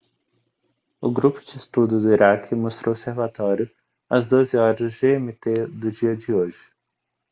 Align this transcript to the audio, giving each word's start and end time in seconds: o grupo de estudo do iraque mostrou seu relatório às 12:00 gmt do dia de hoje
o 0.99 1.11
grupo 1.11 1.39
de 1.43 1.51
estudo 1.57 2.01
do 2.01 2.11
iraque 2.11 2.55
mostrou 2.55 2.95
seu 2.95 3.13
relatório 3.13 3.69
às 4.09 4.27
12:00 4.31 4.89
gmt 4.89 5.67
do 5.79 5.91
dia 5.91 6.17
de 6.17 6.33
hoje 6.33 6.73